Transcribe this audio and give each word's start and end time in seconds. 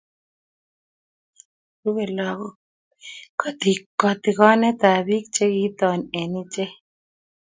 Rubei 1.81 2.09
lagok 2.17 2.55
katikonetab 4.01 4.99
biik 5.07 5.25
che 5.35 5.45
kinton 5.55 5.99
eng' 6.19 6.37
ichek 6.43 6.71